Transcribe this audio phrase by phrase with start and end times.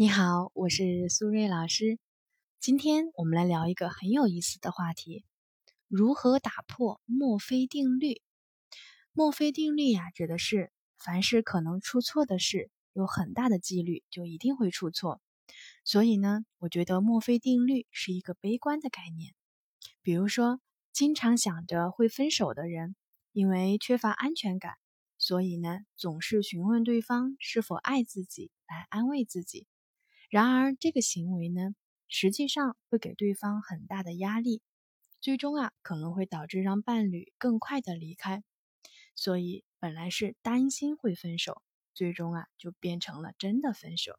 [0.00, 1.98] 你好，我是苏瑞老师。
[2.60, 5.24] 今天我们来聊一个很有意思的话题：
[5.88, 8.22] 如何打破墨菲定律。
[9.12, 15.20] 墨菲定律呀，指的是凡是可能出错的事，有很大的几率就一定会出错。
[15.82, 19.34] 所以呢，我觉得墨菲定律是一个悲观的概念。
[20.00, 20.60] 比如说，
[20.92, 22.94] 经常想着会分手的人，
[23.32, 24.74] 因为缺乏安全感，
[25.18, 29.66] 所以呢，总是询问对方是否爱自己，来安慰自己。
[30.28, 31.74] 然而，这个行为呢，
[32.08, 34.60] 实际上会给对方很大的压力，
[35.20, 38.42] 最终啊，可能会导致让伴侣更快的离开。
[39.14, 41.62] 所以，本来是担心会分手，
[41.94, 44.18] 最终啊，就变成了真的分手。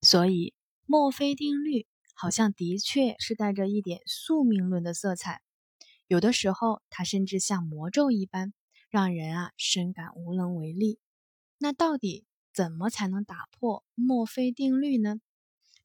[0.00, 0.54] 所以，
[0.86, 5.42] 墨菲定律好像的确是带着一点宿命论的色彩，
[6.06, 8.54] 有的时候它甚至像魔咒一般，
[8.88, 10.98] 让人啊深感无能为力。
[11.58, 15.20] 那到底怎么才能打破墨菲定律呢？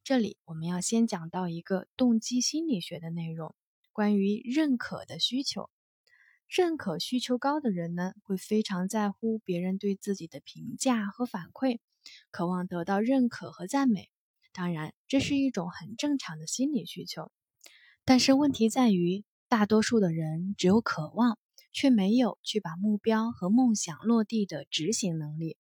[0.10, 3.54] 这里我们要先讲到一个动机心理学的内容，
[3.92, 5.70] 关于认可的需求。
[6.48, 11.78] 认可需求高的人呢，会非常在乎别人对自己的评价和反馈，
[12.32, 14.10] 渴望得到认可和赞美。
[14.52, 17.32] 当然，这是一种很正常的心理需求。
[18.04, 21.38] 但是问题在于，大多数的人只有渴望，
[21.72, 25.56] 却没有去把目标和梦想落地的执行能力。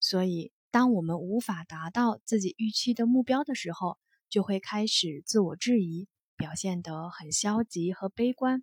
[0.00, 0.50] 所以。
[0.76, 3.96] 当我们无法达到自己预期的目标的时候，
[4.28, 8.62] 就会开始自我质疑，表现得很消极和悲观。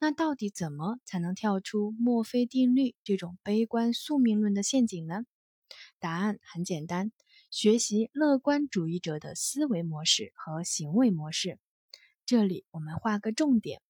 [0.00, 5.22] 那到底怎么才能跳出墨菲定律这种悲观宿命论的陷阱呢？
[6.00, 7.12] 答案很简单：
[7.52, 11.60] 学习乐观主义者的思维模式和行为模式。
[12.26, 13.80] 这里我们画个重点：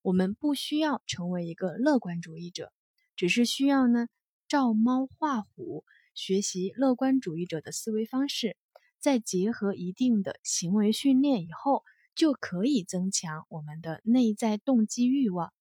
[0.00, 2.72] 我们不需要成为一个乐观主义者，
[3.16, 4.06] 只是需要呢
[4.46, 5.84] 照猫画虎。
[6.14, 8.56] 学习乐观主义者的思维方式，
[8.98, 11.82] 再结合一定的行为训练以后，
[12.14, 15.52] 就可以增强我们的内在动机欲望，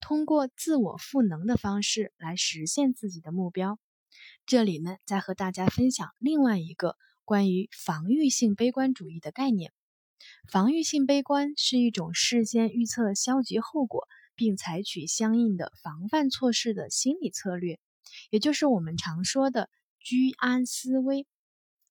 [0.00, 3.78] 通过自我赋能的方式来实现自己的目标。
[4.46, 9.72] 这里呢，再和大家分享另外一个关于防御性悲观主义的概念。
[10.48, 17.80] 防御性悲观是一种事先预测消极后果，并采取相应的防范措施的心理策略，
[18.30, 19.70] 也就是我们常说的。
[20.04, 21.26] 居安思危。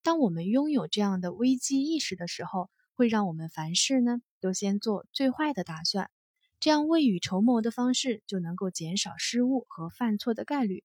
[0.03, 6.11] 当我们拥有这样的危机意识的时候，会让我们凡事呢都先做最坏的打算，
[6.59, 10.83] 这样未雨绸缪的方式就能够减少失误和犯错的概率。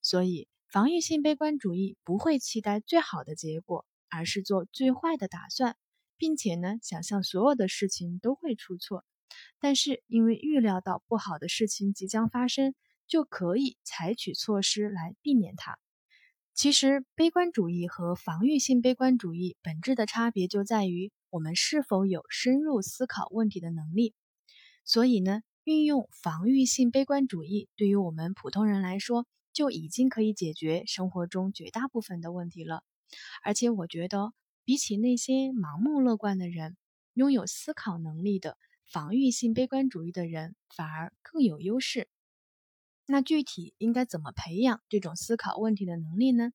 [0.00, 5.76] 所以，防御性悲观主义不会期待最好的结果，而是做最坏的打算，
[6.16, 9.04] 并且呢想象所有的事情都会出错，
[9.58, 12.76] 但是因为预料到不好的事情即将发生，
[13.08, 15.80] 就可以采取措施来避免它。
[16.62, 24.12] 其实，悲观主义和防御性悲观主义本质的差别就在于我们是否有深入思考问题的能力。
[24.84, 32.84] 所以呢，运用防御性悲观主义对于我们普通人来说，就已经可以解决生活中绝大部分的问题了。
[33.42, 34.34] 而且，我觉得
[34.66, 36.76] 比起那些盲目乐观的人，
[37.14, 42.06] 拥有思考能力的防御性悲观主义的人反而更有优势。
[43.10, 46.52] 那具体应该怎么培养这种思考问题的能力呢？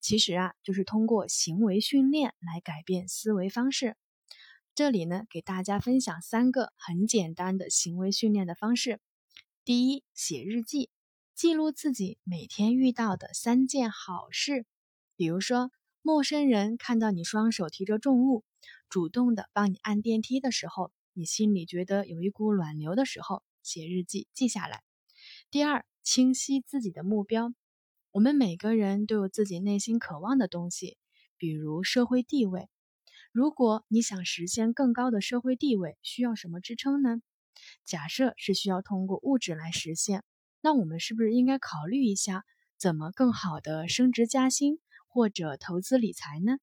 [0.00, 3.96] 其实啊，就是通过行为训练来改变思维方式。
[4.76, 9.00] 这里呢，给大家分享三个很简单的行为训练的方式。
[9.64, 10.88] 第一，写日记，
[11.34, 14.66] 记录自己每天遇到的三件好事。
[15.16, 18.44] 比如说，陌生人看到你双手提着重物，
[18.88, 24.87] 主动的帮你按电梯的时候，你心里觉得有一股暖流的时候，写日记记下来。
[25.50, 27.54] 第二，清晰自己的目标。
[28.10, 30.98] 我们每个人都有自己内心渴望的东西，
[31.38, 32.68] 比如社会地位。
[33.32, 37.22] 如果你想实现更高的社会地位，需要什么支撑呢？
[37.86, 40.22] 假设是需要通过物质来实现，
[40.60, 42.44] 那我们是不是应该考虑一下，
[42.76, 46.58] 怎么更好的升职加薪或者投资理财呢？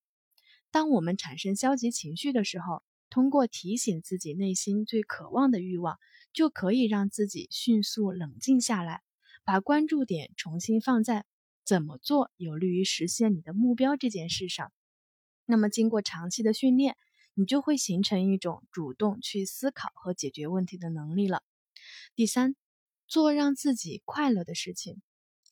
[0.69, 2.83] 当我们产生消极情绪的时候，
[3.15, 5.97] 通过提醒自己内心最渴望的欲望。
[6.33, 9.03] 就可以让自己迅速冷静下来，
[9.45, 11.23] 把关注点重新放在
[11.63, 14.73] 怎么做有利于实现你的目标这件事上。
[15.45, 16.97] 那么，经过长期的训练，
[17.35, 21.41] 你就会形成一种主动去思考和解决问题的能力了。
[22.15, 22.57] 第三，
[23.07, 25.01] 做让自己快乐的事情。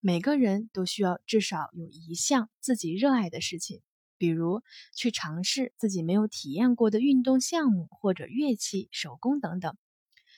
[0.01, 3.81] 每个人都需要至少有一项自己热爱的事情，
[4.23, 4.61] 比如
[4.95, 9.75] 去尝试自己没有体验过的运动项目，或者乐器、手工等等。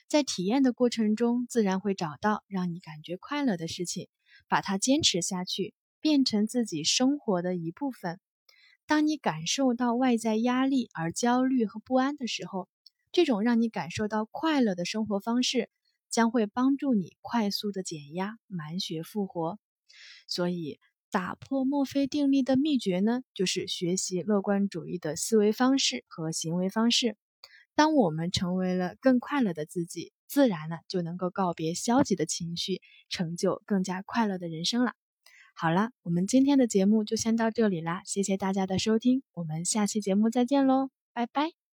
[0.08, 4.08] 在体验的过程中，自然会找到让你感觉快乐的事情，
[4.48, 8.18] 把它坚持下去，变成自己生活的一部分。
[8.88, 12.68] 当你感受到外在压力而焦虑和不安的时候，
[13.12, 15.70] 这种让你感受到快乐的生活方式
[16.10, 19.60] 将会帮助你快速的减压、满血复活。
[20.26, 20.80] 所以，
[21.10, 27.16] 打破墨菲定律的秘诀呢，就是学习乐观主义的思维方式和行为方式。
[27.74, 34.94] 当我们成为了更快乐的自己，自然呢就能够告别消极的情绪，成就更加快乐的人生了。
[35.54, 41.65] 好了，我们今天的节目就先到这里啦，谢谢大家的收听，我们下期节目再见喽，拜拜。